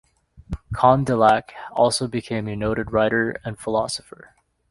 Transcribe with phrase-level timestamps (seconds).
[0.73, 4.33] Condillac also became a noted writer and philosopher.